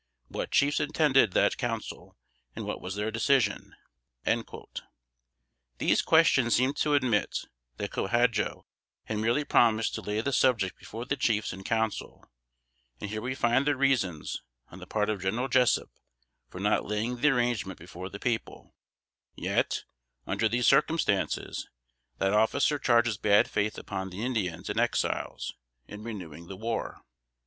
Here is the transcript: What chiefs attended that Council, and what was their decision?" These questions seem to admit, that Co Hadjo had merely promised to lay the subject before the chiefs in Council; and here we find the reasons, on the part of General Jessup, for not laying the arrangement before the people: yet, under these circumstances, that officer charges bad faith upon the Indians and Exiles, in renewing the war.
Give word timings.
What 0.29 0.49
chiefs 0.49 0.79
attended 0.79 1.33
that 1.33 1.59
Council, 1.59 2.17
and 2.55 2.65
what 2.65 2.81
was 2.81 2.95
their 2.95 3.11
decision?" 3.11 3.75
These 5.77 6.01
questions 6.01 6.55
seem 6.55 6.73
to 6.73 6.95
admit, 6.95 7.45
that 7.77 7.91
Co 7.91 8.07
Hadjo 8.07 8.65
had 9.03 9.19
merely 9.19 9.43
promised 9.45 9.93
to 9.93 10.01
lay 10.01 10.19
the 10.21 10.33
subject 10.33 10.79
before 10.79 11.05
the 11.05 11.15
chiefs 11.15 11.53
in 11.53 11.63
Council; 11.63 12.25
and 12.99 13.11
here 13.11 13.21
we 13.21 13.35
find 13.35 13.67
the 13.67 13.75
reasons, 13.75 14.41
on 14.71 14.79
the 14.79 14.87
part 14.87 15.07
of 15.07 15.21
General 15.21 15.47
Jessup, 15.47 15.91
for 16.49 16.59
not 16.59 16.83
laying 16.83 17.17
the 17.17 17.29
arrangement 17.29 17.77
before 17.77 18.09
the 18.09 18.17
people: 18.17 18.73
yet, 19.35 19.83
under 20.25 20.49
these 20.49 20.65
circumstances, 20.65 21.69
that 22.17 22.33
officer 22.33 22.79
charges 22.79 23.17
bad 23.19 23.47
faith 23.47 23.77
upon 23.77 24.09
the 24.09 24.23
Indians 24.25 24.67
and 24.67 24.79
Exiles, 24.79 25.53
in 25.87 26.01
renewing 26.03 26.47
the 26.47 26.57
war. 26.57 27.01